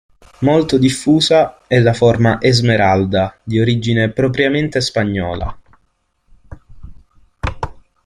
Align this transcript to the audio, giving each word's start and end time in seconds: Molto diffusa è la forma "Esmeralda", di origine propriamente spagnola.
Molto 0.39 0.79
diffusa 0.79 1.59
è 1.67 1.79
la 1.79 1.93
forma 1.93 2.41
"Esmeralda", 2.41 3.37
di 3.43 3.59
origine 3.59 4.09
propriamente 4.09 4.81
spagnola. 4.81 5.55